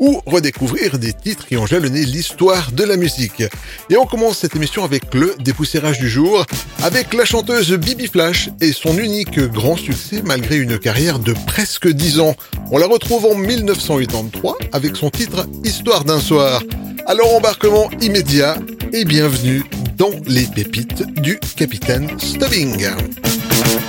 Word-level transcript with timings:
ou 0.00 0.20
redécouvrir 0.26 0.98
des 0.98 1.12
titres 1.12 1.46
qui 1.46 1.56
ont 1.56 1.66
jalonné 1.66 2.04
l'histoire 2.04 2.72
de 2.72 2.84
la 2.84 2.96
musique. 2.96 3.42
Et 3.90 3.96
on 3.96 4.06
commence 4.06 4.38
cette 4.38 4.56
émission 4.56 4.84
avec 4.84 5.14
le 5.14 5.34
dépoussiérage 5.40 5.98
du 5.98 6.08
jour, 6.08 6.44
avec 6.82 7.14
la 7.14 7.24
chanteuse 7.24 7.72
Bibi 7.72 8.06
Flash 8.06 8.50
et 8.60 8.72
son 8.72 8.96
unique 8.98 9.38
grand 9.38 9.76
succès 9.76 10.22
malgré 10.24 10.56
une 10.56 10.78
carrière 10.78 11.18
de 11.18 11.34
presque 11.46 11.88
10 11.88 12.20
ans. 12.20 12.34
On 12.70 12.78
la 12.78 12.86
retrouve 12.86 13.26
en 13.26 13.34
1983 13.34 14.58
avec 14.72 14.96
son 14.96 15.10
titre 15.10 15.46
Histoire 15.64 16.04
d'un 16.04 16.20
soir. 16.20 16.62
Alors 17.06 17.34
embarquement 17.34 17.90
immédiat 18.00 18.56
et 18.92 19.04
bienvenue 19.04 19.64
dans 19.96 20.10
les 20.26 20.46
pépites 20.46 21.04
du 21.20 21.38
Capitaine 21.56 22.08
Stubbing. 22.18 22.86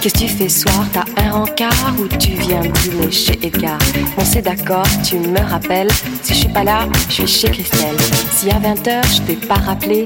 Qu'est-ce 0.01 0.13
que 0.13 0.19
tu 0.19 0.27
fais 0.27 0.49
soir? 0.49 0.85
T'as 0.93 1.05
un 1.23 1.31
rencard 1.31 1.93
ou 1.99 2.07
tu 2.17 2.31
viens 2.31 2.61
dîner 2.61 3.11
chez 3.11 3.33
Edgar? 3.43 3.77
On 4.17 4.25
s'est 4.25 4.41
d'accord, 4.41 4.87
tu 5.07 5.17
me 5.17 5.39
rappelles. 5.39 5.91
Si 6.21 6.33
je 6.33 6.39
suis 6.39 6.49
pas 6.49 6.63
là, 6.63 6.87
je 7.09 7.13
suis 7.13 7.27
chez 7.27 7.49
Christelle. 7.49 7.95
Si 8.31 8.49
à 8.49 8.59
20h 8.59 9.01
je 9.15 9.21
t'ai 9.21 9.35
pas 9.35 9.55
rappelé, 9.55 10.05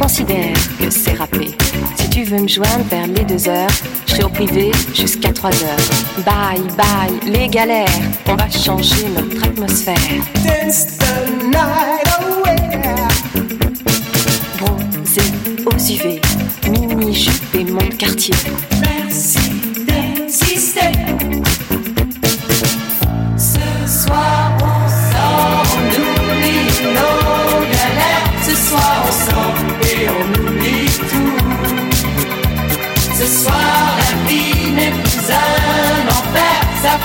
considère 0.00 0.54
que 0.78 0.90
c'est 0.90 1.14
rappelé. 1.14 1.56
Si 1.98 2.10
tu 2.10 2.24
veux 2.24 2.40
me 2.40 2.48
joindre 2.48 2.84
vers 2.90 3.06
les 3.06 3.24
2h, 3.24 3.68
je 4.06 4.12
serai 4.12 4.24
au 4.24 4.28
privé 4.28 4.70
jusqu'à 4.94 5.30
3h. 5.30 5.52
Bye 6.24 6.62
bye, 6.76 7.30
les 7.30 7.48
galères, 7.48 7.86
on 8.26 8.34
va 8.34 8.48
changer 8.50 9.06
notre 9.14 9.44
atmosphère. 9.44 9.96
Dance 10.44 10.98
the 10.98 11.44
night 11.44 12.08
away. 12.20 12.56
Bronzé 14.58 15.22
aux 15.66 15.78
UV, 15.78 16.20
mini-jupe 16.70 17.54
et 17.54 17.64
mon 17.64 17.88
quartier. 17.96 18.34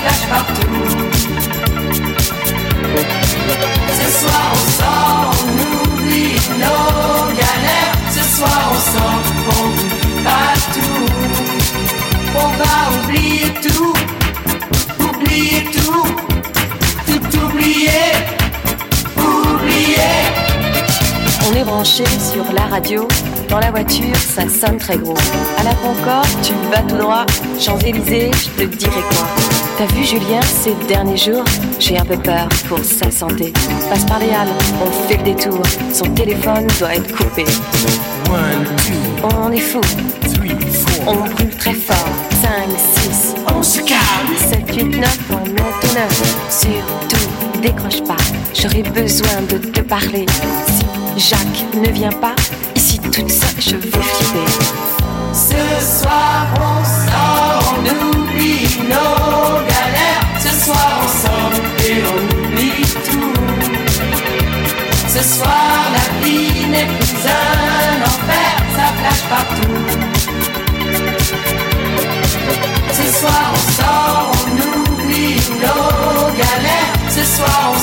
Flash 0.03 0.27
partout. 0.29 0.67
Ce 3.99 4.05
soir 4.19 4.45
on 4.53 4.65
sort, 4.79 5.33
on 5.43 5.97
oublie 5.99 6.35
nos 6.59 7.25
galères. 7.41 7.95
Ce 8.11 8.23
soir 8.35 8.61
on 8.71 8.79
sort, 8.93 9.23
on 9.49 9.65
oublie 9.67 10.23
pas 10.23 10.53
tout. 10.73 11.07
On 12.35 12.49
va 12.61 12.75
oublier 12.97 13.49
tout, 13.61 13.93
oublier 14.99 15.63
tout, 15.71 16.07
tout 17.07 17.37
oublier, 17.45 18.11
oublier. 19.17 20.11
On 21.47 21.53
est 21.55 21.63
branché 21.63 22.05
sur 22.05 22.45
la 22.53 22.65
radio. 22.67 23.07
Dans 23.49 23.59
la 23.59 23.69
voiture, 23.69 24.15
ça 24.15 24.43
sonne 24.49 24.77
très 24.79 24.97
gros. 24.97 25.17
À 25.59 25.63
la 25.63 25.75
Concorde, 25.75 26.27
tu 26.41 26.53
vas 26.71 26.81
tout 26.81 26.97
droit. 26.97 27.25
Champs-Élysées, 27.59 28.31
je 28.33 28.63
te 28.63 28.75
dirai 28.75 29.01
quoi. 29.11 29.52
T'as 29.77 29.85
vu 29.95 30.03
Julien 30.03 30.41
ces 30.41 30.73
derniers 30.87 31.17
jours 31.17 31.43
J'ai 31.79 31.97
un 31.97 32.05
peu 32.05 32.17
peur 32.17 32.47
pour 32.67 32.79
sa 32.83 33.09
santé. 33.09 33.51
Passe 33.89 34.05
par 34.05 34.19
les 34.19 34.29
halles, 34.29 34.53
on 34.81 35.07
fait 35.07 35.17
le 35.17 35.23
détour. 35.23 35.61
Son 35.91 36.05
téléphone 36.13 36.67
doit 36.79 36.95
être 36.95 37.15
coupé. 37.15 37.45
On 39.23 39.51
est 39.51 39.59
fou. 39.59 39.81
On 41.07 41.15
brûle 41.15 41.55
très 41.57 41.73
fort. 41.73 42.09
5, 42.41 42.51
6, 43.01 43.35
On 43.55 43.63
se 43.63 43.79
calme, 43.79 44.35
7, 44.37 44.75
8, 44.75 44.83
9, 44.97 45.19
on 45.31 45.35
monte 45.37 45.83
au 45.83 45.93
9. 45.95 46.47
Surtout, 46.49 47.61
décroche 47.61 48.03
pas. 48.03 48.17
J'aurais 48.53 48.83
besoin 48.83 49.41
de 49.49 49.57
te 49.57 49.81
parler. 49.81 50.25
Si 51.17 51.29
Jacques 51.29 51.65
ne 51.73 51.89
vient 51.89 52.11
pas, 52.11 52.35
ici 52.75 52.99
toute 52.99 53.31
seule, 53.31 53.59
je 53.59 53.75
vais 53.75 53.89
flipper. 53.89 54.51
Ce 55.33 56.01
soir 56.01 56.47
on 56.57 56.83
sort, 56.83 57.52
on 57.73 57.81
oublie 58.07 58.79
nos 58.93 59.59
galères. 59.71 60.25
Ce 60.39 60.65
soir 60.65 60.93
on 61.01 61.51
et 61.83 62.03
on 62.11 62.19
oublie 62.35 62.85
tout. 63.09 63.33
Ce 65.07 65.21
soir 65.35 65.75
la 65.97 66.25
vie 66.25 66.67
n'est 66.69 66.85
plus 66.85 67.15
un 67.25 68.01
enfer, 68.11 68.53
ça 68.75 68.87
flash 68.99 69.23
partout. 69.33 69.81
Ce 72.97 73.05
soir 73.19 73.45
on 73.53 73.63
on 74.31 74.55
oublie 74.91 75.37
nos 75.63 76.31
galères. 76.41 76.93
Ce 77.09 77.23
soir 77.35 77.63
on 77.65 77.77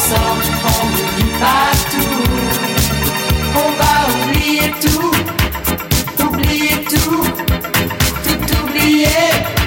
on 0.69 0.85
n'oublie 0.95 1.33
pas 1.45 1.71
tout. 1.93 2.31
On 3.63 3.71
va 3.81 3.95
oublier 4.15 4.69
tout, 4.81 5.13
oublier 6.25 6.77
tout, 6.85 7.25
tout 8.25 8.43
oublier. 8.65 9.60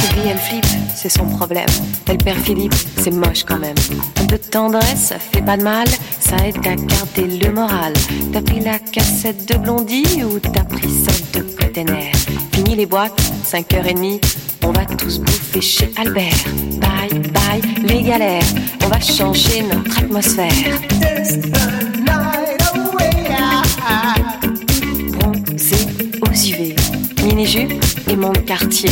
Sylvie, 0.00 0.28
elle 0.28 0.38
flippe, 0.38 0.66
c'est 0.94 1.08
son 1.08 1.24
problème. 1.26 1.66
Elle 2.08 2.18
perd 2.18 2.38
Philippe, 2.38 2.74
c'est 2.98 3.10
moche 3.10 3.44
quand 3.44 3.58
même. 3.58 3.76
Un 4.20 4.26
peu 4.26 4.36
de 4.36 4.42
tendresse, 4.42 5.06
ça 5.08 5.18
fait 5.18 5.42
pas 5.42 5.56
de 5.56 5.62
mal, 5.62 5.86
ça 6.18 6.36
aide 6.46 6.56
à 6.58 6.74
garder 6.74 7.38
le 7.38 7.52
moral. 7.52 7.92
T'as 8.32 8.42
pris 8.42 8.60
la 8.60 8.78
cassette 8.78 9.46
de 9.48 9.58
Blondie 9.58 10.22
ou 10.24 10.38
t'as 10.38 10.64
pris 10.64 10.88
celle 10.90 11.42
de 11.42 11.48
Cotener 11.56 12.12
Fini 12.52 12.76
les 12.76 12.86
boîtes, 12.86 13.20
5h30, 13.50 14.20
on 14.64 14.72
va 14.72 14.84
tous 14.84 15.18
bouffer 15.18 15.60
chez 15.60 15.90
Albert. 15.96 16.44
Bye 16.80 17.18
bye, 17.32 17.62
les 17.82 18.02
galères, 18.02 18.42
on 18.84 18.88
va 18.88 19.00
changer 19.00 19.62
notre 19.62 19.98
atmosphère. 19.98 21.89
Et 27.42 28.16
mon 28.16 28.32
quartier. 28.32 28.90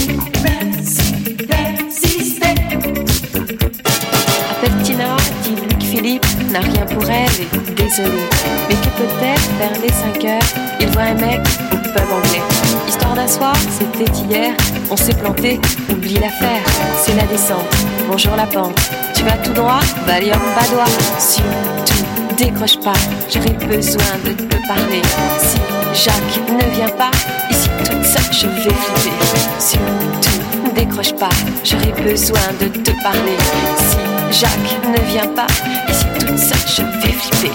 Appelle 4.51 4.83
Tina, 4.83 5.17
dis-lui 5.43 5.77
que 5.79 5.85
Philippe 5.85 6.27
n'a 6.51 6.61
rien 6.61 6.87
pour 6.87 7.05
elle 7.11 7.29
et 7.43 7.75
désolé. 7.75 8.23
Mais 8.69 8.75
que 8.75 8.89
peut-être 8.97 9.51
vers 9.59 9.83
les 9.83 9.93
5 9.93 10.25
heures, 10.25 10.41
il 10.81 10.87
voit 10.89 11.03
un 11.03 11.15
mec 11.17 11.41
au 11.73 11.77
pub 11.77 12.11
anglais. 12.11 12.43
Histoire 12.89 13.15
d'un 13.15 13.29
soir, 13.29 13.55
c'était 13.79 14.11
hier, 14.13 14.55
on 14.91 14.97
s'est 14.97 15.13
planté, 15.13 15.61
oublie 15.91 16.15
l'affaire, 16.15 16.63
c'est 17.03 17.17
la 17.17 17.25
descente. 17.25 17.69
Bonjour 18.11 18.35
la 18.35 18.47
pente, 18.47 18.81
tu 19.15 19.25
vas 19.25 19.37
tout 19.45 19.53
droit, 19.53 19.81
Valium 20.07 20.41
Badois. 20.59 20.87
Surtout, 21.19 22.05
décroche 22.39 22.79
pas, 22.81 22.95
j'aurais 23.31 23.59
besoin 23.67 24.17
de 24.25 24.33
te 24.33 24.58
Si 24.69 26.05
Jacques 26.05 26.41
ne 26.51 26.77
vient 26.77 26.91
pas, 26.91 27.11
ici 27.51 27.71
toute 27.79 28.05
seule, 28.05 28.33
je 28.33 28.47
vais 28.47 28.75
flipper. 28.75 29.17
Surtout, 29.59 30.73
décroche 30.75 31.15
pas, 31.15 31.31
j'aurais 31.65 32.03
besoin 32.03 32.53
de 32.61 32.67
te 32.67 32.91
parler. 33.03 33.39
Si 33.79 34.41
Jacques 34.41 34.77
ne 34.85 35.01
vient 35.11 35.33
pas, 35.35 35.47
ici 35.89 36.05
toute 36.21 36.37
seule, 36.39 36.69
je 36.69 36.83
vais 37.01 37.15
flipper. 37.15 37.53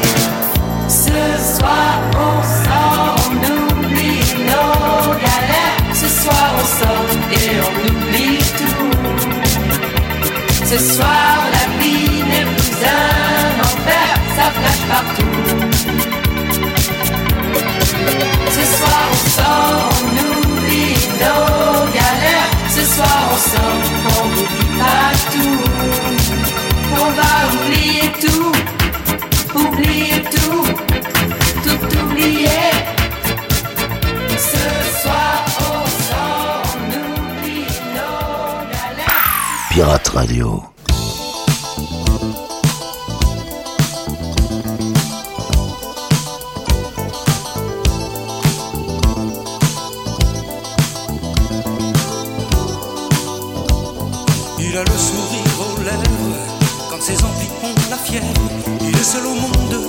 Ce 0.88 1.12
soir 1.56 2.02
on 2.14 2.42
sort, 2.66 3.16
on 3.30 3.36
oublie 3.78 4.24
nos 4.48 5.14
galères. 5.14 5.94
Ce 5.94 6.08
soir 6.08 6.50
on 6.58 6.66
sort 6.66 7.12
et 7.32 7.48
on 7.62 7.74
oublie 7.92 8.40
tout. 8.58 8.90
Ce 10.66 10.78
soir 10.96 11.36
la 11.52 11.66
vie 11.80 12.24
n'est 12.24 12.50
plus 12.56 12.78
un 12.88 13.60
enfer, 13.62 14.10
ça 14.36 14.46
flash 14.50 14.82
partout. 14.90 15.33
Ce 18.56 18.64
soir 18.78 19.04
on 19.12 19.30
sort, 19.38 19.90
on 20.04 20.52
oublie 20.52 20.96
nos 21.22 21.92
galères. 21.98 22.52
Ce 22.70 22.84
soir 22.96 23.20
on 23.34 23.38
sort, 23.52 23.82
on 24.22 24.28
n'oublie 24.30 24.72
pas 24.80 25.10
tout. 25.34 25.64
On 27.04 27.10
va 27.20 27.34
oublier 27.54 28.08
tout, 28.22 28.52
oublier 29.60 30.20
tout, 30.36 30.66
tout 31.64 31.82
oublier. 32.04 32.70
Ce 34.38 34.66
soir 35.02 35.36
on 35.60 35.86
sort, 36.10 36.64
on 36.78 36.90
oublie 36.90 37.68
nos 37.96 38.70
galères. 38.72 39.70
Pirate 39.72 40.08
Radio. 40.10 40.73
Le 54.86 54.98
sourire 54.98 55.60
aux 55.60 55.84
lèvres 55.84 56.38
quand 56.90 57.02
ses 57.02 57.24
amplis 57.24 57.50
ont 57.64 57.90
la 57.90 57.98
fièvre. 57.98 58.26
Il 58.82 58.96
est 58.96 59.04
seul 59.04 59.26
au 59.26 59.36
monde 59.36 59.80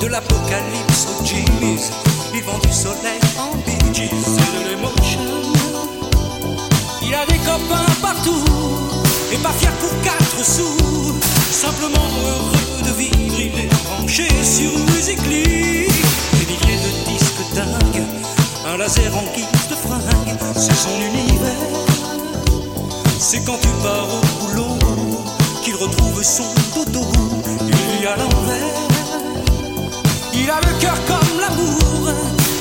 de 0.00 0.06
l'apocalypse 0.06 1.06
au 1.08 1.24
jeans. 1.24 1.78
Il 2.34 2.42
vend 2.42 2.58
du 2.58 2.72
soleil 2.72 3.20
en 3.38 3.56
Bee 3.64 4.02
et 4.02 4.08
de 4.08 4.68
l'émotion. 4.68 5.20
Il 7.02 7.14
a 7.14 7.24
des 7.26 7.38
copains 7.38 7.86
partout 8.02 8.44
et 9.32 9.38
pas 9.38 9.52
fier 9.52 9.72
pour 9.80 9.90
quatre 10.02 10.44
sous. 10.44 11.14
Simplement 11.50 12.08
heureux 12.26 12.82
de 12.84 12.92
vivre, 12.98 13.38
il 13.38 13.60
est 13.60 13.70
branché 13.84 14.28
sur 14.44 14.70
Musically. 14.94 15.88
Des 16.32 16.46
milliers 16.46 16.80
de 16.84 17.10
disques 17.10 17.54
dingues, 17.54 18.04
un 18.66 18.76
laser 18.76 19.16
en 19.16 19.24
guise 19.34 19.68
de 19.70 19.74
fringue, 19.74 20.36
c'est 20.54 20.74
son 20.74 21.00
univers. 21.00 21.85
C'est 23.18 23.44
quand 23.44 23.58
tu 23.60 23.68
pars 23.82 24.06
au 24.08 24.46
boulot 24.46 24.78
qu'il 25.62 25.74
retrouve 25.74 26.22
son 26.22 26.44
dodo. 26.74 27.06
Il 27.60 28.02
y 28.02 28.06
a 28.06 28.16
l'envers. 28.16 28.76
Il 30.34 30.50
a 30.50 30.60
le 30.60 30.80
cœur 30.80 30.96
comme 31.06 31.40
l'amour. 31.40 32.12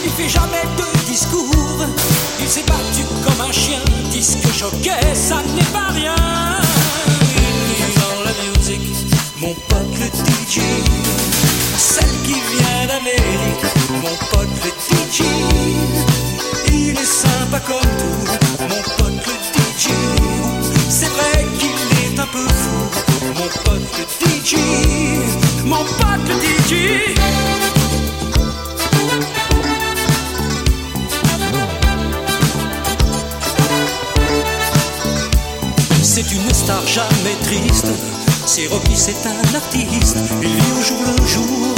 Il 0.04 0.12
fait 0.12 0.30
jamais 0.30 0.63
de 0.78 1.06
discours. 1.06 1.86
Il 2.40 2.48
s'est 2.48 2.63
battu 2.63 3.04
comme 3.25 3.48
un 3.48 3.52
chien. 3.52 3.80
Disque 4.12 4.48
choqué, 4.57 4.92
ça 5.13 5.42
n'est 5.56 5.72
pas 5.72 5.92
rien. 5.94 6.16
Il 7.07 7.84
est 7.84 7.96
dans 8.00 8.24
la 8.24 8.34
musique, 8.57 8.96
mon 9.40 9.54
pote 9.54 10.00
le 10.00 10.07
DJ. 10.07 10.62
Celle 11.78 12.16
qui 12.24 12.34
vient 12.34 12.88
d'Amérique, 12.88 13.66
mon 14.02 14.16
pote 14.31 14.56
le 14.63 14.72
DJ. 15.12 15.24
Il 16.69 16.98
est 16.98 17.06
sympa 17.06 17.60
comme 17.60 17.81
tout, 17.81 18.63
mon 18.69 18.81
pote 18.98 19.05
mon 22.33 23.48
pote 23.63 23.81
DJ. 24.22 24.56
Mon 25.63 25.77
pote 25.77 26.31
DJ. 26.42 27.16
C'est 36.04 36.31
une 36.31 36.54
star 36.54 36.86
jamais 36.88 37.36
triste. 37.44 37.88
C'est 38.45 38.68
Rocky, 38.68 38.95
c'est 38.95 39.12
un 39.28 39.56
artiste. 39.56 40.18
Il 40.42 40.50
vit 40.50 40.71
au 40.71 40.81
jour 40.81 41.01
le 41.18 41.25
jour. 41.25 41.75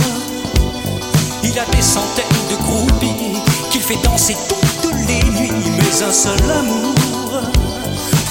Il 1.44 1.58
a 1.58 1.66
des 1.76 1.82
centaines 1.82 2.26
de 2.52 2.56
groupies 2.64 3.42
qu'il 3.72 3.82
fait 3.82 3.98
danser 4.04 4.36
toutes 4.82 4.94
les 5.08 5.24
nuits. 5.40 5.52
Mais 5.78 6.04
un 6.04 6.12
seul 6.12 6.52
amour, 6.52 6.94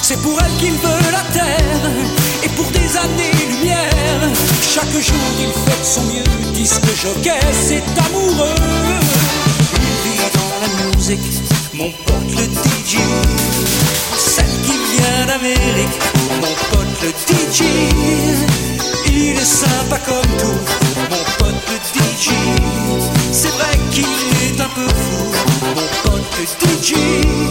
c'est 0.07 0.21
pour 0.21 0.39
elle 0.41 0.55
qu'il 0.57 0.71
veut 0.71 1.11
la 1.11 1.21
terre. 1.33 1.91
Et 2.41 2.47
pour 2.49 2.65
des 2.71 2.95
années-lumière, 2.95 4.21
chaque 4.61 4.89
jour 4.91 5.27
il 5.37 5.51
fait 5.51 5.79
de 5.81 5.85
son 5.85 6.03
mieux. 6.03 6.53
Disque 6.53 6.87
jockey, 7.01 7.37
c'est 7.51 7.83
amoureux. 8.05 8.55
Il 9.73 9.95
vit 10.03 10.19
dans 10.37 10.55
la 10.63 10.95
musique, 10.95 11.19
mon 11.73 11.91
pote 12.05 12.31
le 12.37 12.45
DJ. 12.45 12.99
Celle 14.17 14.55
qui 14.65 14.77
vient 14.93 15.25
d'Amérique, 15.25 15.99
mon 16.39 16.55
pote 16.71 16.95
le 17.03 17.09
DJ. 17.09 17.63
Il 19.07 19.37
est 19.37 19.43
sympa 19.43 19.97
comme 20.05 20.37
tout, 20.39 20.61
mon 21.09 21.23
pote 21.37 21.63
le 21.67 21.99
DJ. 21.99 22.29
C'est 23.33 23.51
vrai 23.57 23.77
qu'il 23.91 24.05
est 24.05 24.61
un 24.61 24.69
peu 24.69 24.87
fou, 24.87 25.25
mon 25.75 26.11
pote 26.11 26.31
le 26.39 26.81
DJ. 26.81 27.46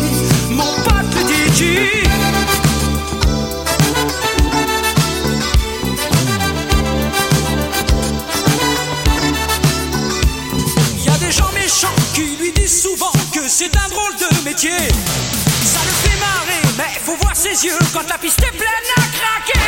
Ses 17.57 17.67
yeux 17.67 17.79
quand 17.93 18.07
la 18.09 18.19
piste 18.19 18.43
est 18.43 18.57
pleine 18.57 18.69
à 18.97 19.01
craquer. 19.01 19.59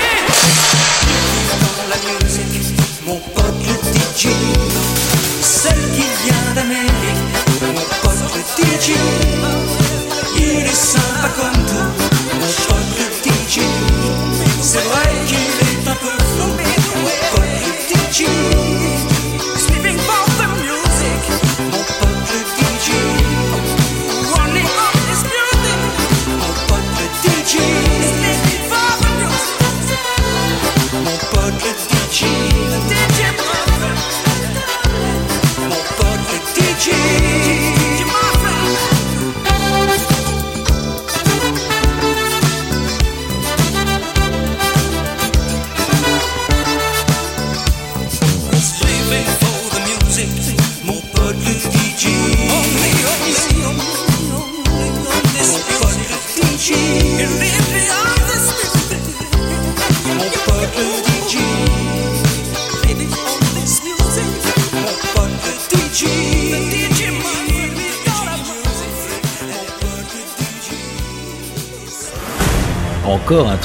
Dans 1.61 1.89
la 1.89 2.25
musique, 2.25 2.75
mon 3.07 3.19
pote 3.19 3.48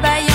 bye. 0.00 0.31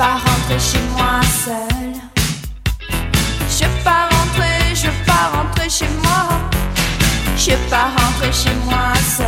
pas 0.00 0.14
rentrer 0.14 0.58
chez 0.58 0.80
moi 0.96 1.20
seule. 1.44 2.00
Je 3.50 3.64
veux 3.66 3.84
pas 3.84 4.08
rentrer, 4.10 4.74
je 4.74 4.86
veux 4.86 5.04
pas 5.04 5.26
rentrer 5.36 5.68
chez 5.68 5.88
moi. 6.02 6.40
Je 7.36 7.50
veux 7.50 7.68
pas 7.68 7.90
rentrer 7.98 8.32
chez 8.32 8.54
moi 8.64 8.94
seule. 9.16 9.26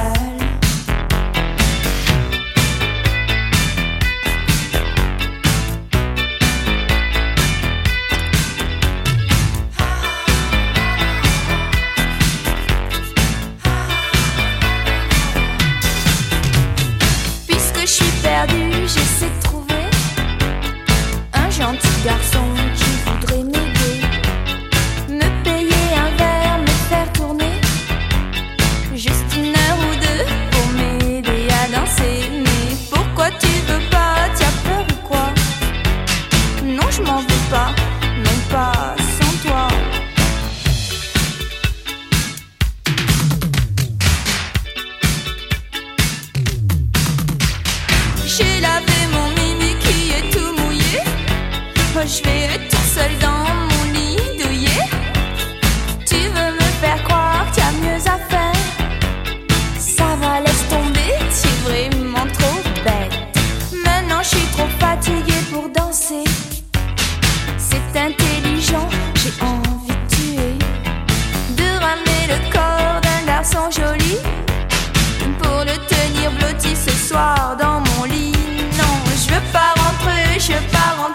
Puisque 17.46 17.80
je 17.80 17.86
suis 17.86 18.12
perdue, 18.22 18.86
j'essaie 18.86 19.26
de 19.26 19.51
garçon. 22.04 22.51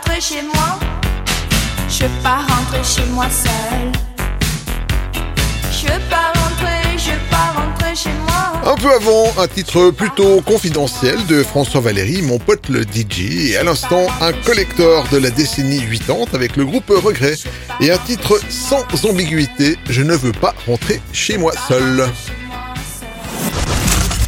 Veux 0.08 0.14
pas 0.14 0.16
rentrer 0.16 0.22
chez 0.22 0.42
moi. 0.42 0.80
Je 1.90 2.04
veux 2.04 2.22
pas 2.22 2.38
rentrer 2.48 2.84
chez 2.84 3.06
moi 3.12 3.28
seule. 3.30 3.92
titre 9.48 9.92
plutôt 9.92 10.42
confidentiel 10.42 11.26
de 11.28 11.42
François 11.42 11.80
Valéry, 11.80 12.22
mon 12.22 12.38
pote 12.38 12.68
le 12.70 12.84
DJ, 12.84 13.52
et 13.52 13.58
à 13.58 13.64
l'instant 13.64 14.08
un 14.20 14.34
collector 14.34 15.08
de 15.10 15.18
la 15.18 15.30
décennie 15.30 15.80
80 15.80 16.26
avec 16.34 16.58
le 16.58 16.66
groupe 16.66 16.90
Regret, 16.90 17.36
et 17.80 17.92
un 17.92 17.98
titre 17.98 18.40
sans 18.50 18.84
ambiguïté, 19.06 19.78
Je 19.90 20.02
ne 20.02 20.16
veux 20.16 20.34
pas 20.34 20.54
rentrer 20.68 21.02
chez 21.14 21.38
moi 21.38 21.54
seul. 21.68 22.10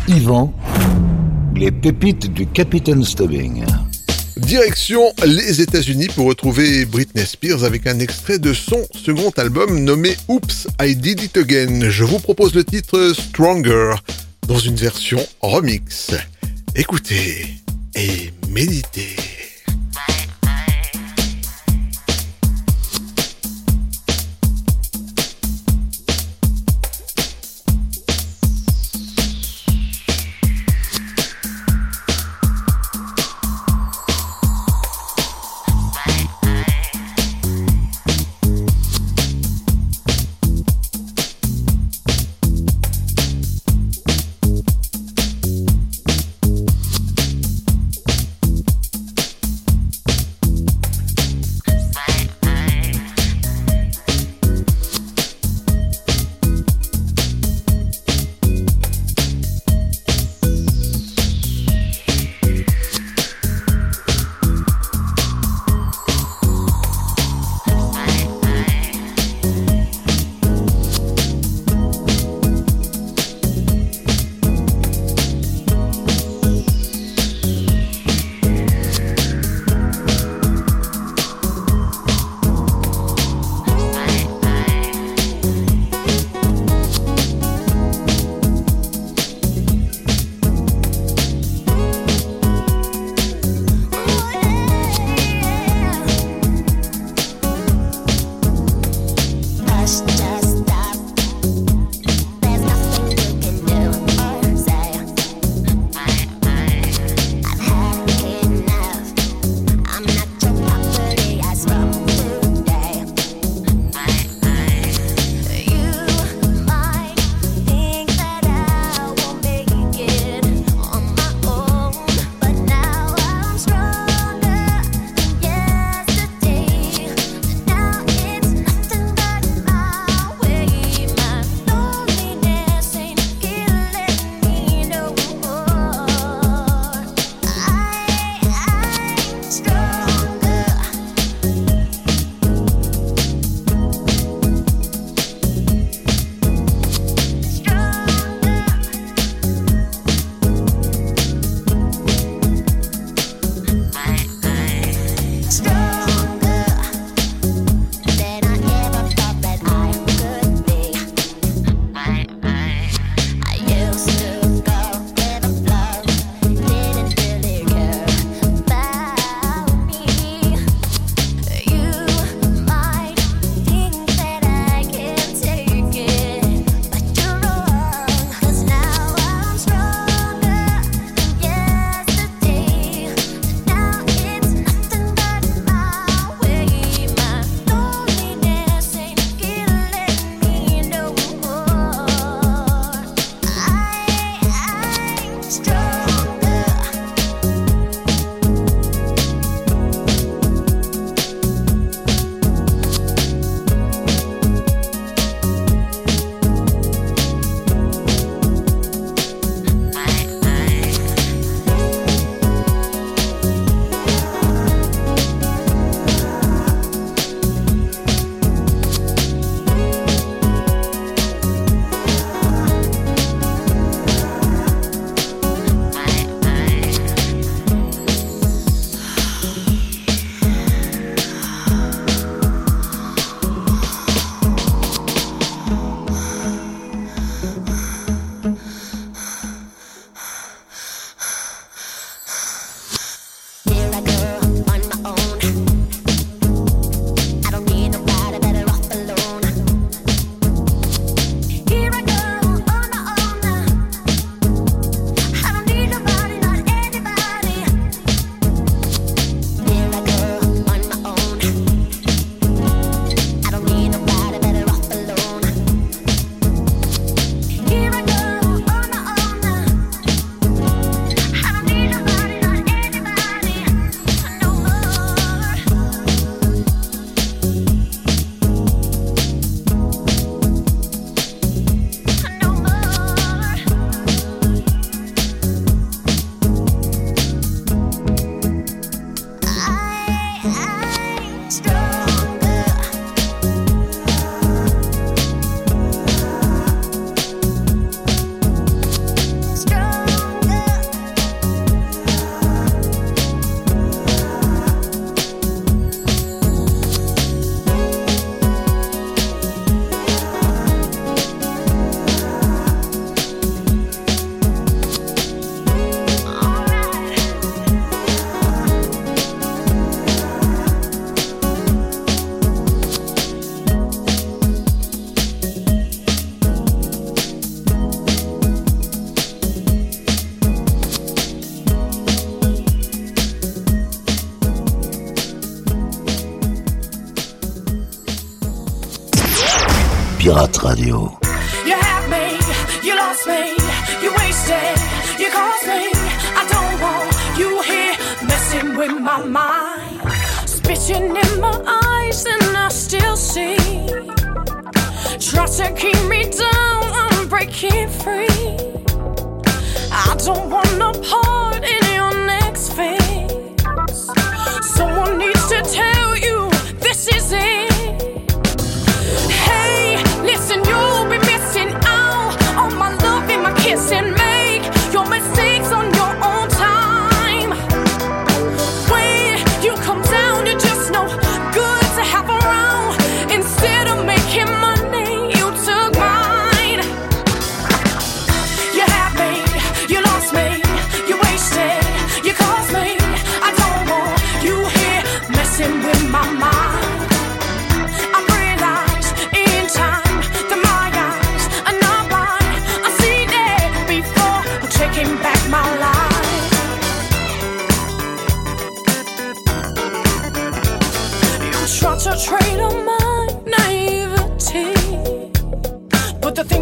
Yvan, 0.08 0.54
les 1.56 1.72
pépites 1.72 2.32
du 2.32 2.48
Capitaine 2.48 3.04
Stubbing. 3.04 3.66
Direction 4.50 5.14
les 5.28 5.62
États-Unis 5.62 6.08
pour 6.08 6.26
retrouver 6.26 6.84
Britney 6.84 7.24
Spears 7.24 7.64
avec 7.64 7.86
un 7.86 8.00
extrait 8.00 8.40
de 8.40 8.52
son 8.52 8.84
second 8.96 9.30
album 9.38 9.84
nommé 9.84 10.18
Oops, 10.28 10.68
I 10.82 10.96
Did 10.96 11.22
It 11.22 11.38
Again. 11.38 11.88
Je 11.92 12.04
vous 12.04 12.18
propose 12.18 12.56
le 12.56 12.64
titre 12.64 13.14
Stronger 13.14 13.94
dans 14.48 14.58
une 14.58 14.76
version 14.76 15.20
remix. 15.42 16.16
Écoutez 16.76 17.46
et 17.94 18.34
méditez. 18.50 19.39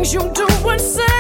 things 0.08 0.14
you 0.14 0.32
do 0.32 0.70
and 0.70 0.82
say. 0.82 1.17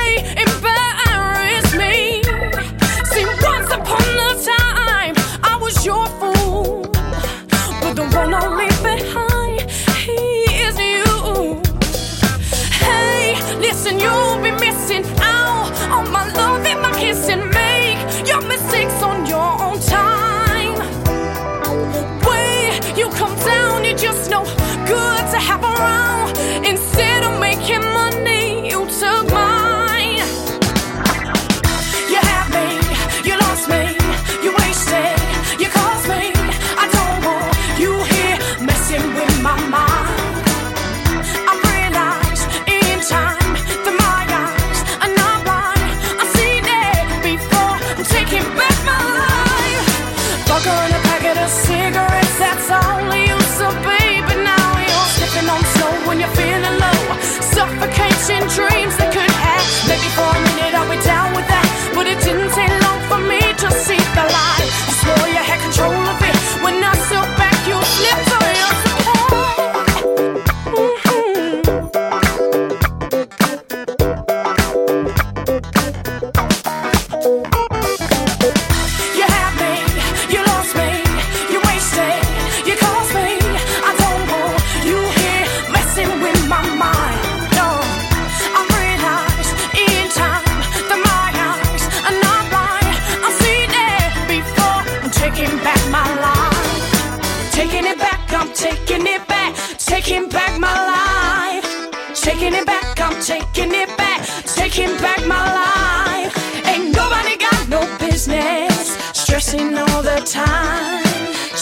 business, 108.17 108.97
stressing 109.13 109.77
all 109.77 110.01
the 110.01 110.19
time. 110.25 111.05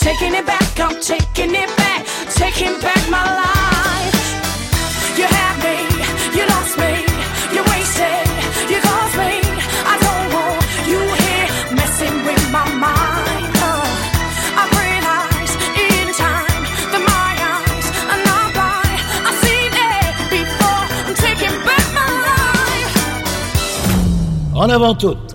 Taking 0.08 0.34
it 0.40 0.46
back, 0.46 0.80
I'm 0.80 1.02
taking 1.02 1.54
it 1.54 1.72
back, 1.76 2.08
taking 2.32 2.80
back 2.80 3.04
my 3.10 3.28
life. 3.44 4.16
You 5.20 5.26
had 5.38 5.56
me, 5.66 5.78
you 6.38 6.44
lost 6.56 6.78
me, 6.80 6.94
you 7.56 7.62
wasted, 7.72 8.28
you 8.72 8.80
caused 8.88 9.18
me. 9.20 9.34
I 9.94 9.96
don't 10.06 10.28
want 10.36 10.64
you 10.92 11.02
here 11.24 11.50
messing 11.76 12.16
with 12.28 12.44
my 12.58 12.68
mind. 12.88 13.56
Uh, 13.72 14.62
I 14.62 14.64
realize 14.80 15.54
in 15.84 16.08
time 16.16 16.64
that 16.92 17.04
my 17.16 17.32
eyes 17.52 17.88
are 18.14 18.24
not 18.30 18.48
blind. 18.56 19.00
I've 19.28 19.40
seen 19.44 19.74
it 19.92 20.14
before, 20.38 20.84
I'm 21.04 21.16
taking 21.28 21.58
back 21.68 21.86
my 22.00 22.10
life. 22.30 22.96
En 24.56 24.70
avant 24.70 24.96
toute. 24.96 25.35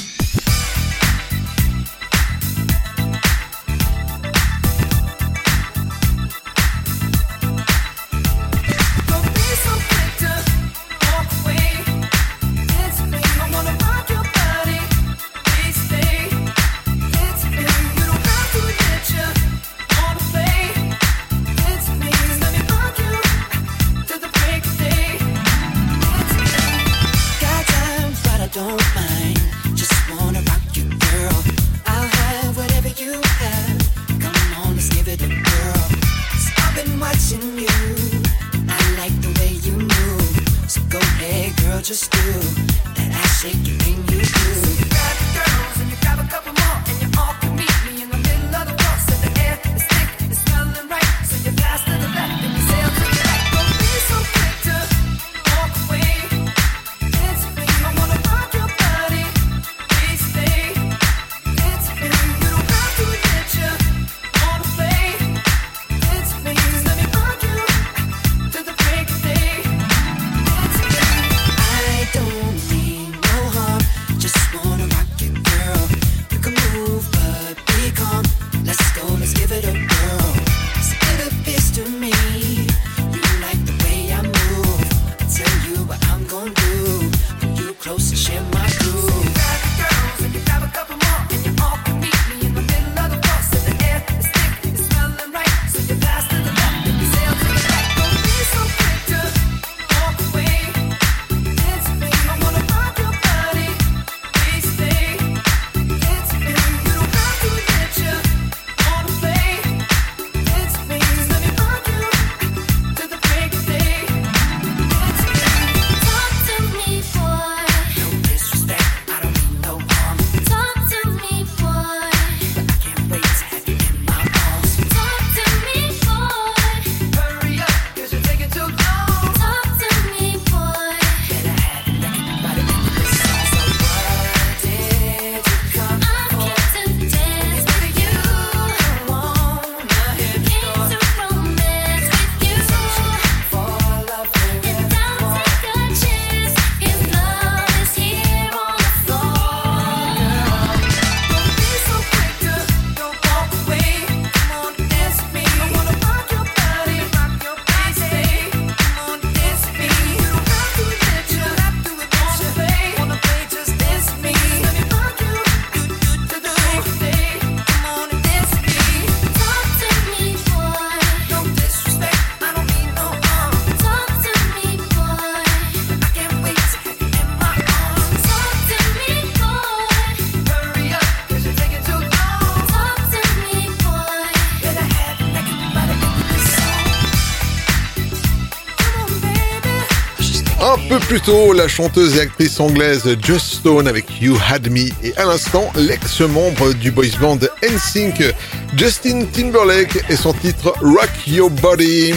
Plus 191.11 191.21
tôt, 191.21 191.53
la 191.53 191.67
chanteuse 191.67 192.15
et 192.15 192.21
actrice 192.21 192.59
anglaise 192.59 193.03
Just 193.21 193.53
Stone 193.55 193.87
avec 193.87 194.21
You 194.21 194.37
Had 194.49 194.69
Me 194.69 194.89
et 195.03 195.15
à 195.17 195.25
l'instant, 195.25 195.71
l'ex-membre 195.75 196.73
du 196.73 196.91
boys 196.91 197.05
band 197.19 197.39
NSYNC, 197.63 198.33
Justin 198.77 199.25
Timberlake 199.25 200.03
et 200.09 200.15
son 200.15 200.33
titre 200.33 200.73
Rock 200.81 201.09
Your 201.27 201.49
Body. 201.49 202.13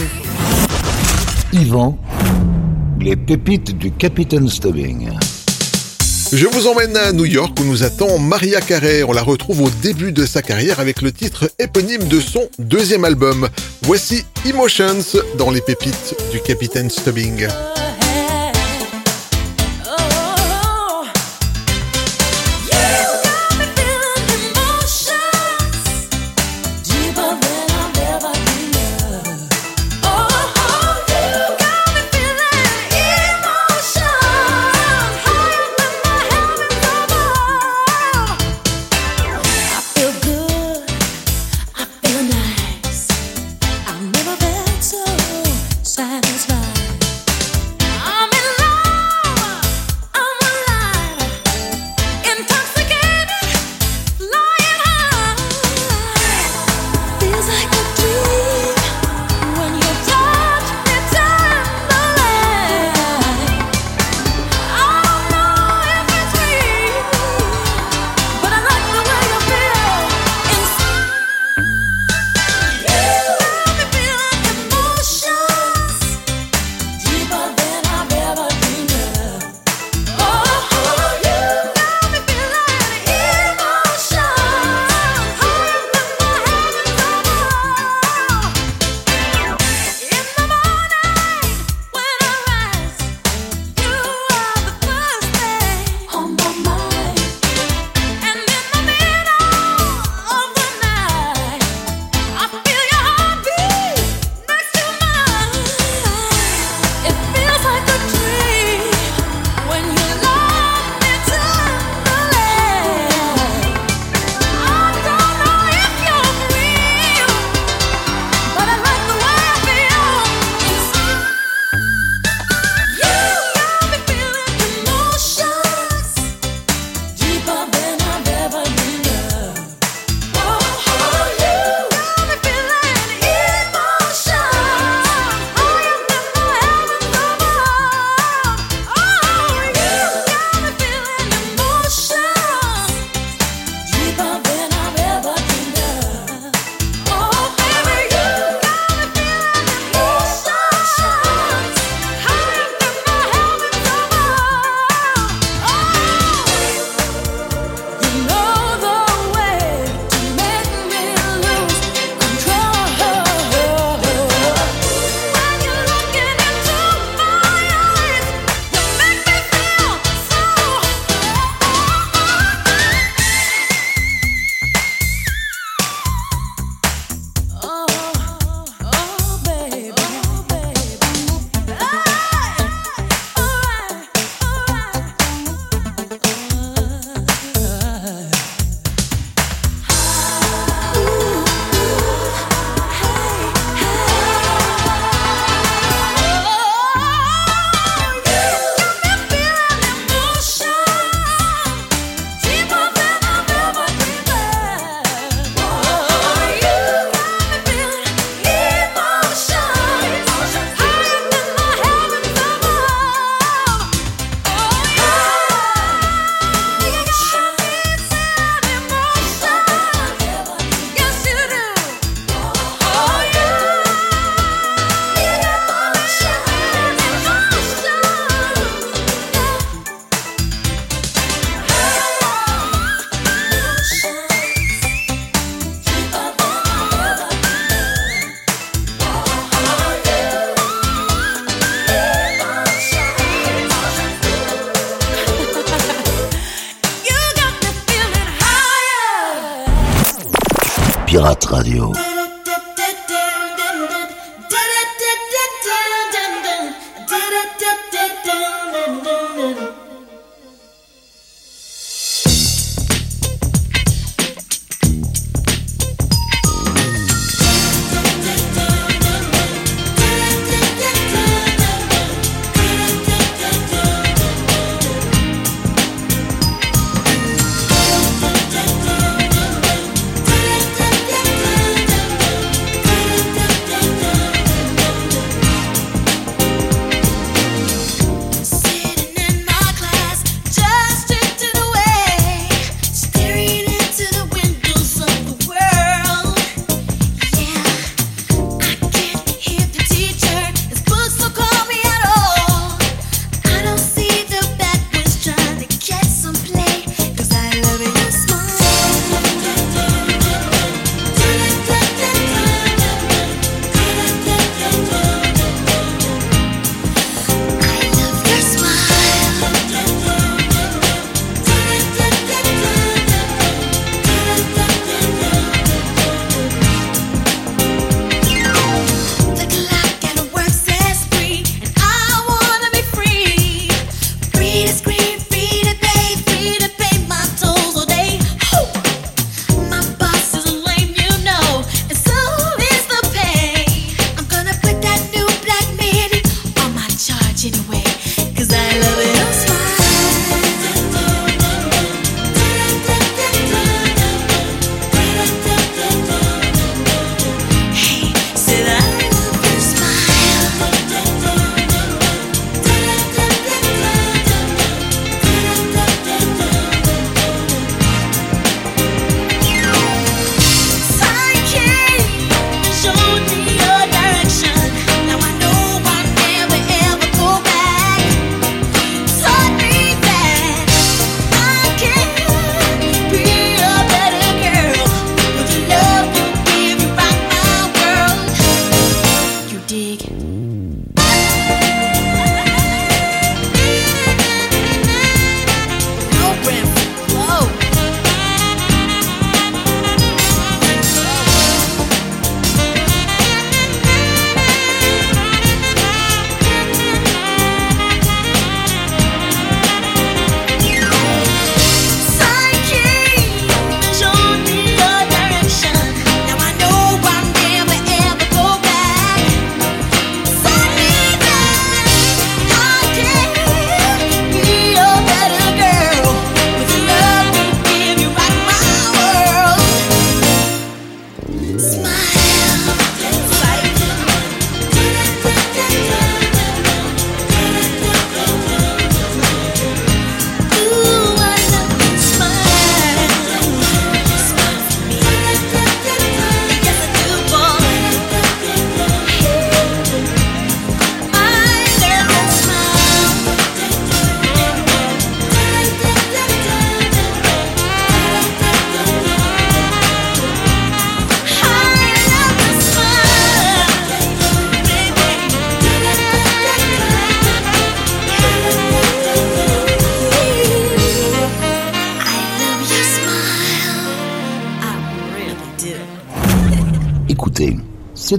Yvan, 1.53 1.99
les 3.01 3.17
pépites 3.17 3.77
du 3.77 3.91
Capitaine 3.93 4.49
Stubbing. 4.49 5.11
Je 6.33 6.47
vous 6.47 6.67
emmène 6.67 6.97
à 6.97 7.13
New 7.13 7.27
York 7.27 7.57
où 7.61 7.65
nous 7.65 7.83
attend 7.83 8.19
Maria 8.19 8.61
Carey. 8.61 9.03
On 9.05 9.13
la 9.13 9.23
retrouve 9.23 9.63
au 9.63 9.71
début 9.83 10.13
de 10.13 10.27
sa 10.27 10.43
carrière 10.43 10.81
avec 10.81 11.01
le 11.01 11.13
titre 11.13 11.51
éponyme 11.59 12.09
de 12.09 12.21
son 12.21 12.49
deuxième 12.59 13.05
album. 13.05 13.49
Voici 13.83 14.25
Emotions 14.45 15.23
dans 15.39 15.51
les 15.51 15.61
pépites 15.61 16.17
du 16.33 16.41
Capitaine 16.41 16.91
Stubbing. 16.91 17.47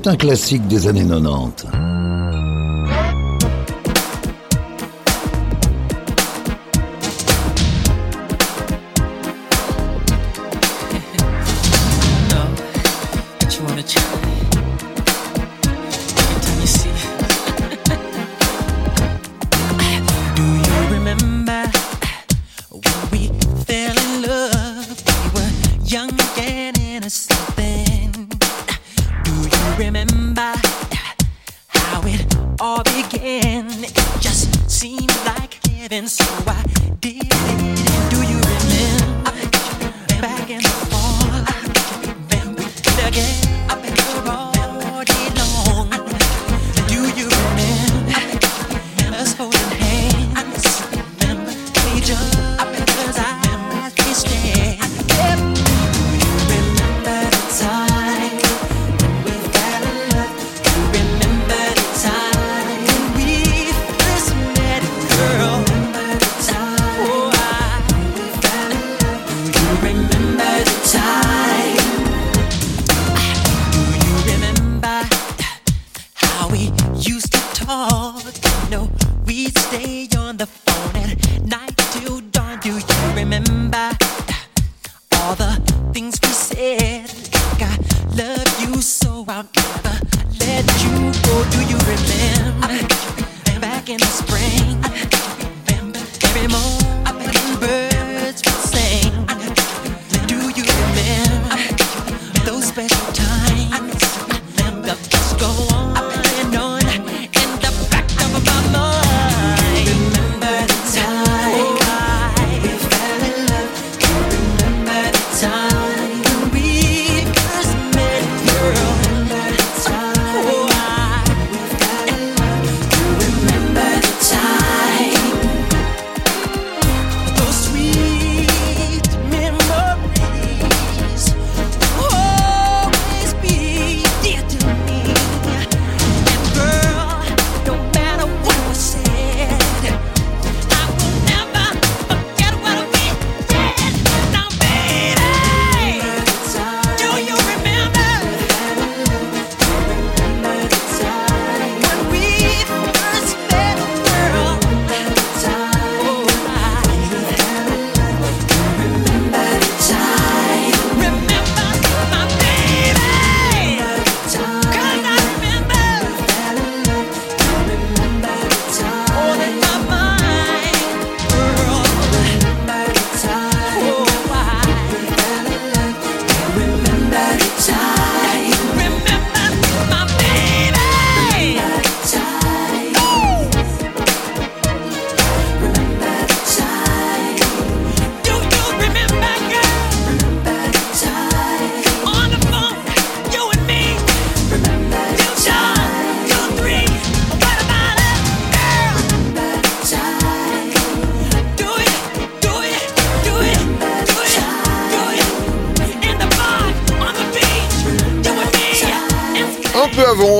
C'est 0.05 0.11
un 0.11 0.17
classique 0.17 0.67
des 0.67 0.87
années 0.87 1.03
90. 1.03 1.74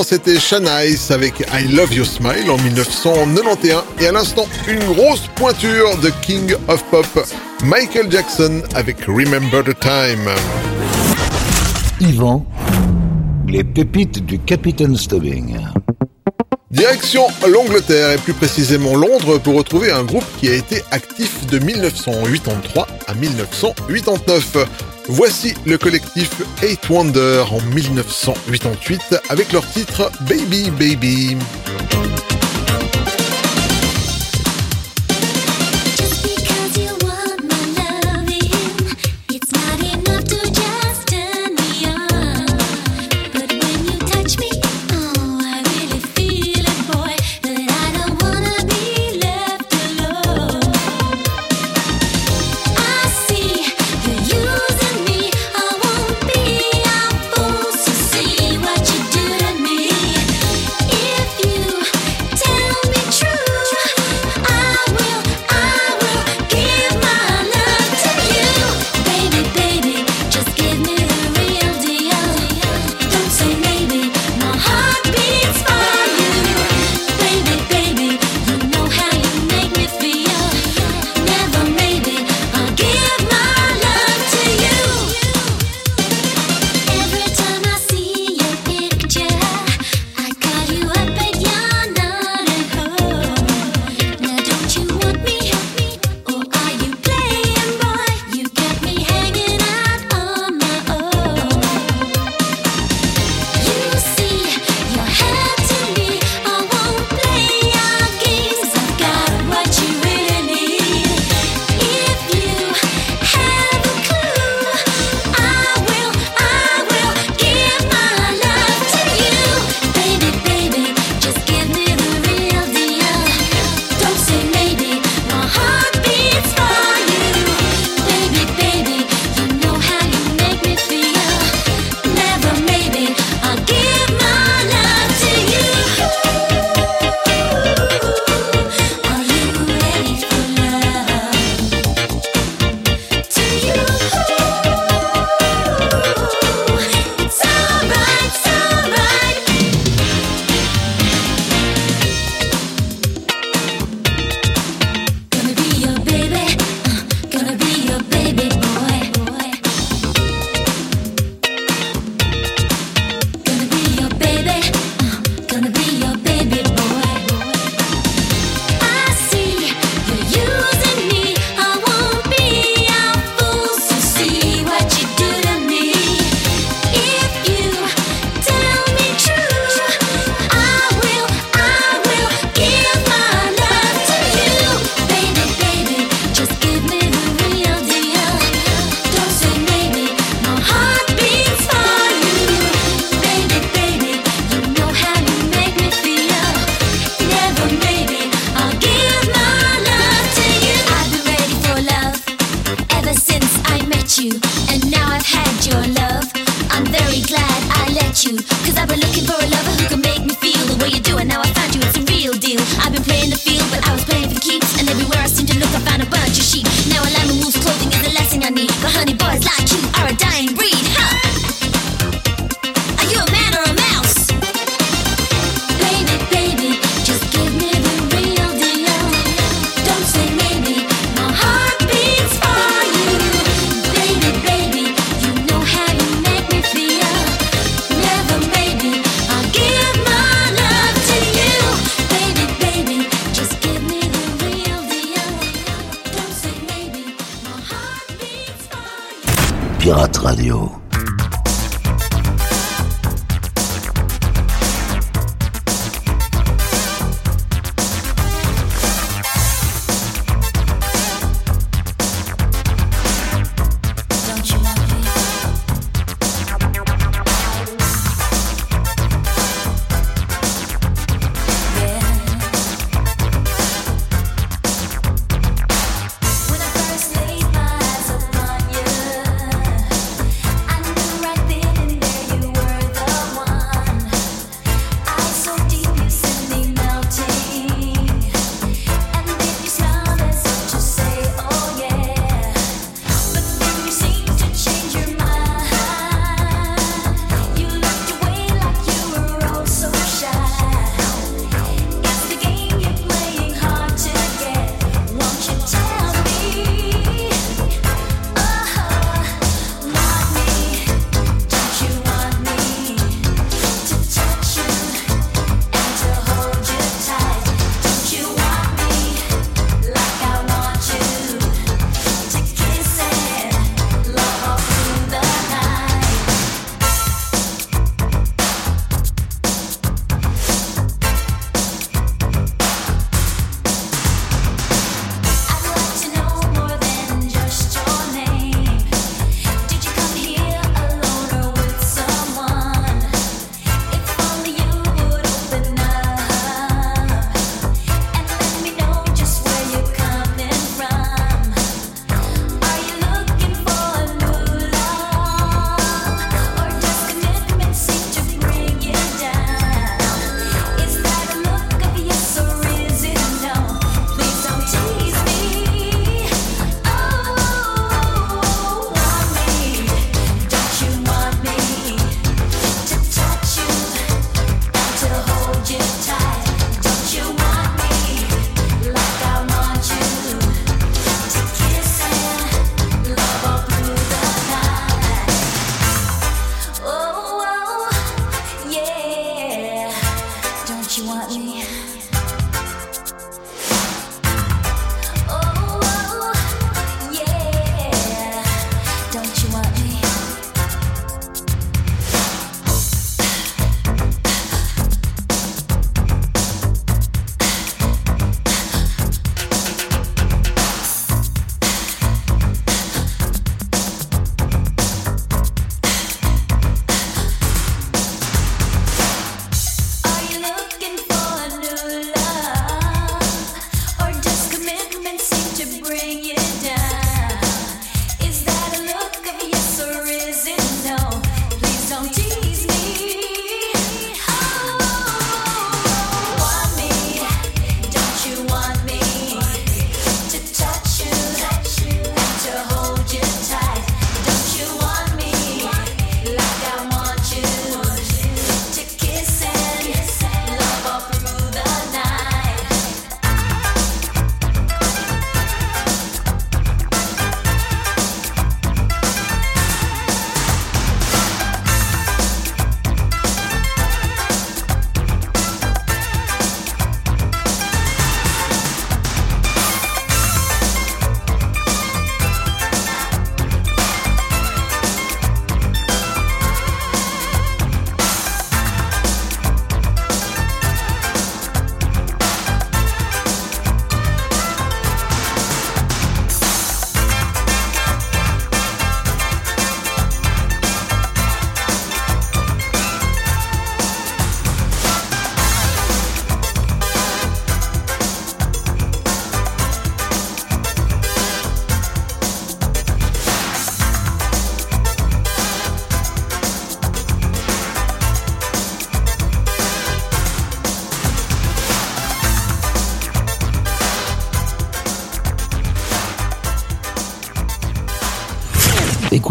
C'était 0.06 0.40
Shanice 0.40 1.10
avec 1.10 1.40
I 1.52 1.68
Love 1.74 1.92
Your 1.92 2.06
Smile 2.06 2.52
en 2.52 2.58
1991 2.60 3.84
et 4.00 4.06
à 4.06 4.12
l'instant 4.12 4.46
une 4.68 4.84
grosse 4.94 5.28
pointure 5.36 5.98
de 5.98 6.12
King 6.22 6.54
of 6.68 6.84
Pop, 6.92 7.08
Michael 7.64 8.12
Jackson 8.12 8.62
avec 8.76 8.98
Remember 9.08 9.64
the 9.64 9.76
Time. 9.80 10.30
Yvan, 12.00 12.46
les 13.48 13.64
pépites 13.64 14.24
du 14.24 14.38
Capitaine 14.38 14.96
Stubbing. 14.96 15.58
Direction 16.76 17.28
l'Angleterre 17.48 18.12
et 18.12 18.18
plus 18.18 18.34
précisément 18.34 18.98
Londres 18.98 19.38
pour 19.38 19.56
retrouver 19.56 19.92
un 19.92 20.04
groupe 20.04 20.26
qui 20.42 20.50
a 20.50 20.54
été 20.54 20.84
actif 20.92 21.48
de 21.48 21.58
1983 21.58 22.86
à 23.08 23.14
1989. 23.14 24.58
Voici 25.08 25.54
le 25.66 25.78
collectif 25.78 26.30
Eight 26.62 26.90
Wonder 26.90 27.46
en 27.50 27.62
1988 27.74 29.16
avec 29.30 29.54
leur 29.54 29.66
titre 29.72 30.12
Baby 30.28 30.70
Baby. 30.72 31.38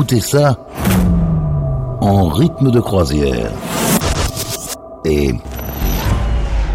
écoutez 0.05 0.21
ça 0.21 0.59
en 2.03 2.29
rythme 2.29 2.71
de 2.71 2.79
croisière. 2.79 3.51
Et 5.07 5.33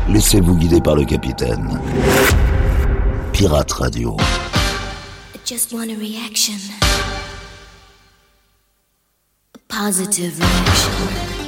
laissez-vous 0.07 0.55
guider 0.55 0.81
par 0.81 0.95
le 0.95 1.05
capitaine. 1.05 1.79
Pirate 3.31 3.71
Radio. 3.71 4.17
Just 5.45 5.71
want 5.71 5.91
a 5.91 5.95
reaction. 5.99 6.55
A 9.53 9.59
positive 9.67 10.39
reaction. 10.39 11.38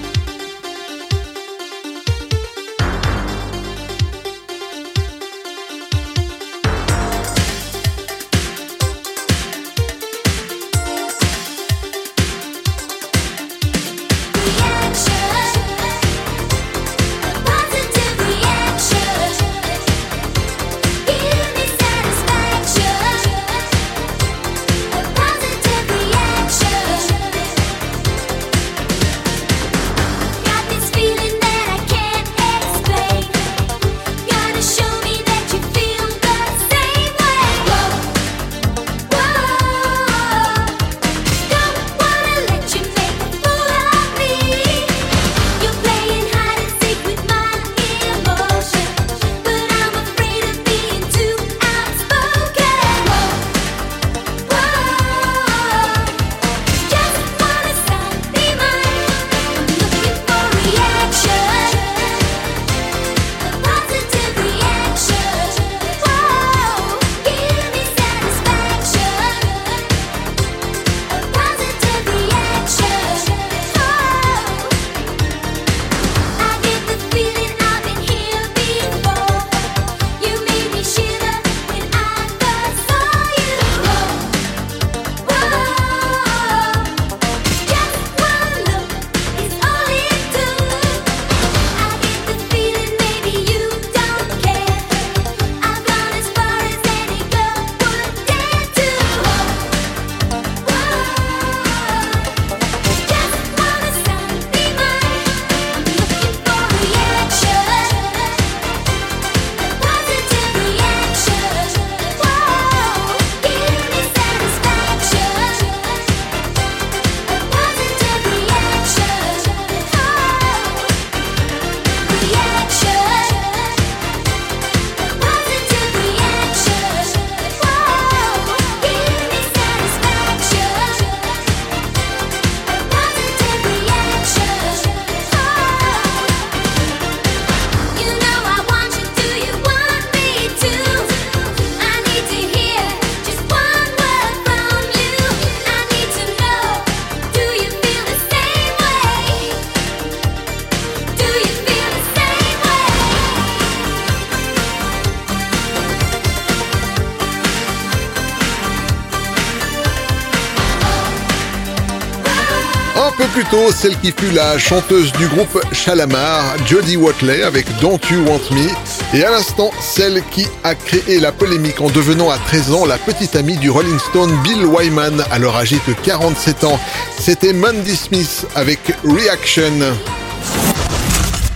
Celle 163.52 163.98
qui 164.00 164.14
fut 164.18 164.32
la 164.32 164.58
chanteuse 164.58 165.12
du 165.14 165.28
groupe 165.28 165.60
Shalamar, 165.74 166.56
Jodie 166.68 166.96
Watley 166.96 167.44
avec 167.44 167.66
Don't 167.82 168.00
You 168.10 168.24
Want 168.26 168.40
Me. 168.52 168.70
Et 169.18 169.26
à 169.26 169.32
l'instant, 169.32 169.72
celle 169.82 170.24
qui 170.32 170.46
a 170.64 170.74
créé 170.74 171.20
la 171.20 171.34
polémique 171.34 171.82
en 171.82 171.90
devenant 171.90 172.30
à 172.30 172.38
13 172.38 172.72
ans 172.72 172.86
la 172.86 172.98
petite 172.98 173.36
amie 173.36 173.58
du 173.58 173.70
Rolling 173.70 174.00
Stone 174.00 174.32
Bill 174.44 174.66
Wyman, 174.66 175.24
alors 175.32 175.58
âgé 175.58 175.78
de 175.86 175.94
47 175.94 176.64
ans. 176.64 176.80
C'était 177.20 177.52
Mandy 177.52 177.96
Smith 177.96 178.48
avec 178.56 178.80
Reaction. 179.04 179.98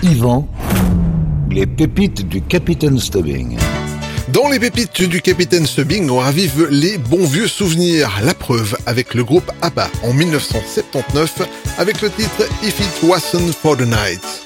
Yvan, 0.04 0.48
les 1.50 1.66
pépites 1.66 2.28
du 2.28 2.42
Capitaine 2.42 3.00
Stubbing. 3.00 3.58
Dans 4.36 4.50
les 4.50 4.60
pépites 4.60 5.02
du 5.02 5.22
Capitaine 5.22 5.66
Stubbing, 5.66 6.10
on 6.10 6.18
ravive 6.18 6.68
les 6.70 6.98
bons 6.98 7.26
vieux 7.26 7.48
souvenirs. 7.48 8.20
La 8.22 8.34
preuve 8.34 8.76
avec 8.86 9.14
le 9.14 9.24
groupe 9.24 9.50
ABBA 9.62 9.90
en 10.04 10.12
1979 10.12 11.48
avec 11.78 12.02
le 12.02 12.10
titre 12.10 12.46
If 12.62 12.78
It 12.82 13.04
Wasn't 13.04 13.54
for 13.54 13.78
the 13.78 13.88
Night. 13.88 14.45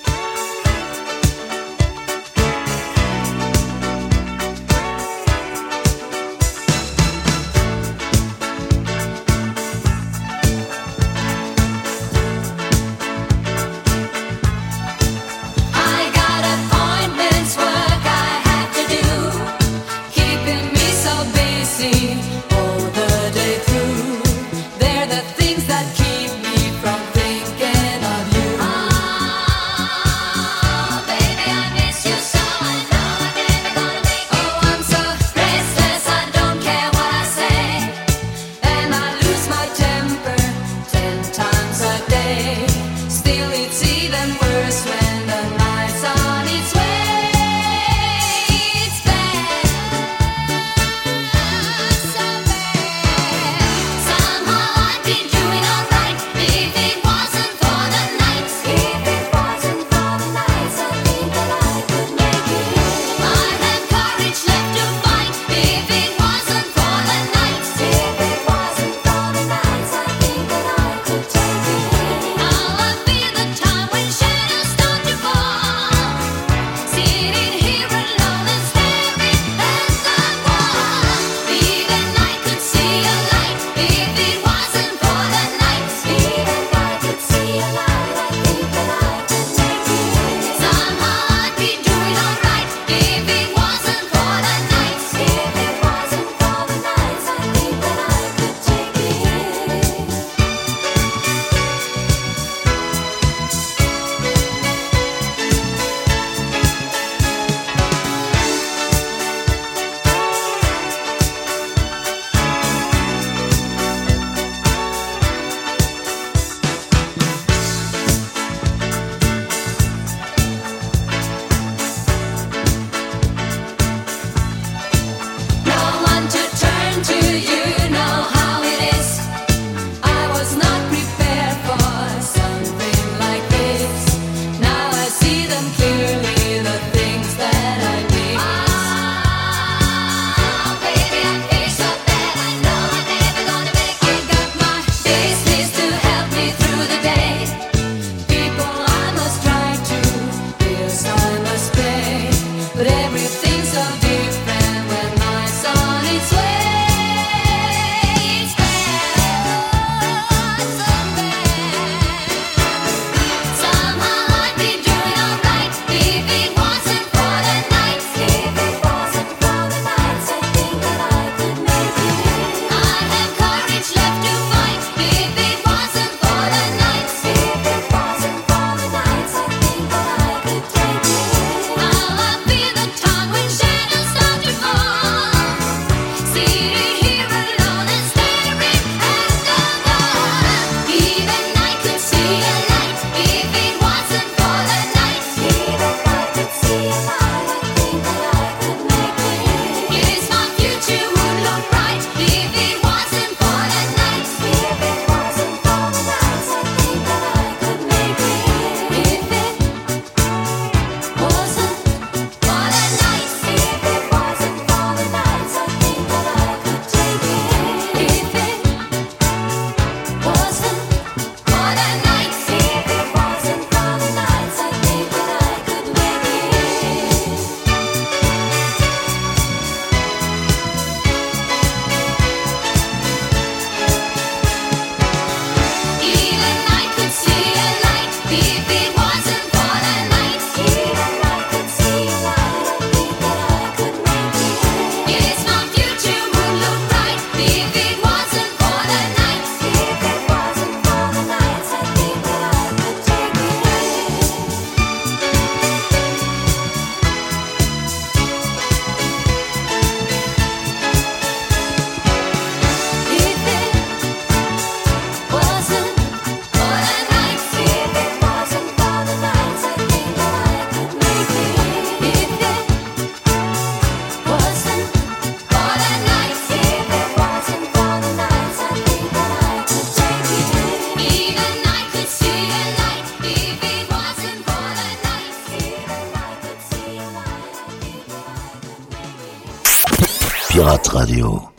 Radio. 290.92 291.59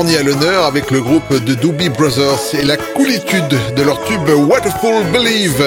Californie 0.00 0.16
à 0.16 0.22
l'honneur 0.22 0.64
avec 0.64 0.90
le 0.90 1.00
groupe 1.00 1.44
de 1.44 1.54
Doobie 1.54 1.90
Brothers 1.90 2.54
et 2.54 2.64
la 2.64 2.76
coolitude 2.76 3.58
de 3.76 3.82
leur 3.82 4.02
tube 4.04 4.28
Waterful 4.28 5.04
Believe. 5.12 5.62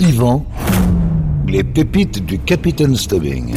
Yvan, 0.00 0.46
les 1.46 1.62
pépites 1.62 2.24
du 2.24 2.38
Capitaine 2.38 2.96
Stubbing. 2.96 3.54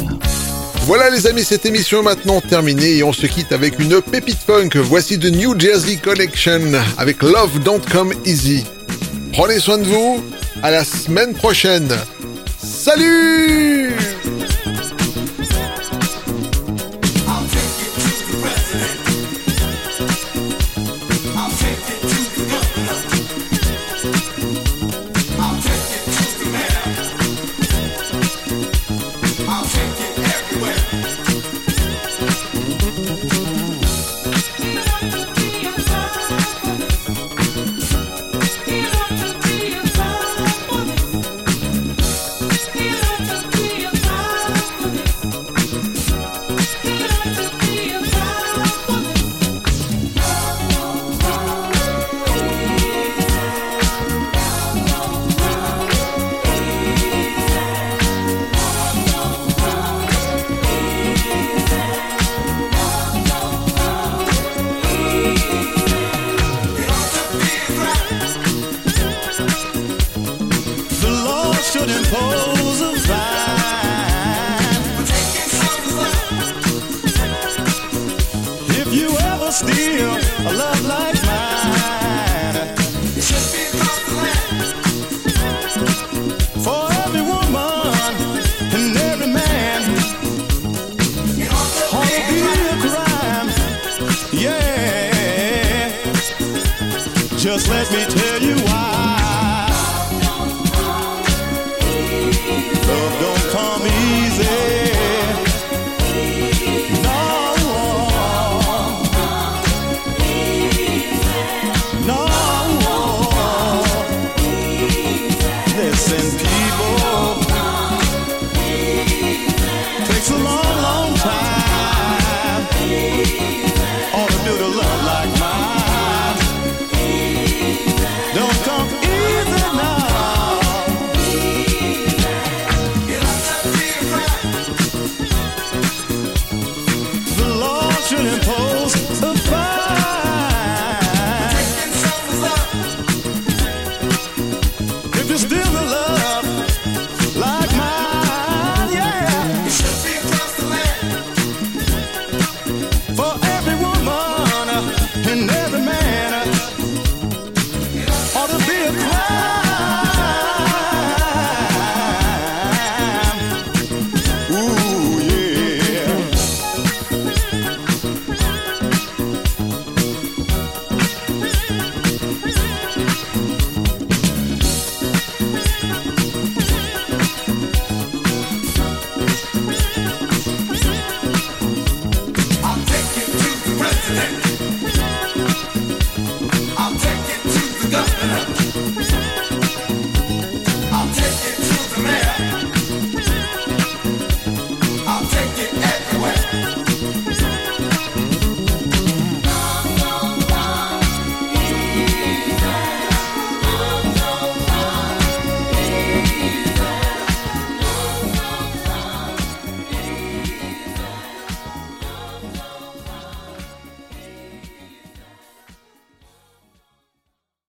Voilà 0.86 1.10
les 1.10 1.26
amis, 1.26 1.44
cette 1.46 1.66
émission 1.66 2.02
est 2.02 2.04
maintenant 2.04 2.42
terminée 2.42 2.98
et 2.98 3.04
on 3.04 3.14
se 3.14 3.28
quitte 3.28 3.54
avec 3.54 3.80
une 3.80 4.02
pépite 4.02 4.40
funk. 4.46 4.72
Voici 4.76 5.18
de 5.18 5.30
New 5.30 5.58
Jersey 5.58 5.98
Collection 5.98 6.62
avec 6.98 7.24
Love 7.24 7.60
Don't 7.64 7.82
Come 7.90 8.14
Easy. 8.26 8.66
Prenez 9.32 9.60
soin 9.60 9.78
de 9.78 9.86
vous, 9.86 10.22
à 10.64 10.72
la 10.72 10.84
semaine 10.84 11.34
prochaine. 11.34 11.94
Salut 12.62 13.96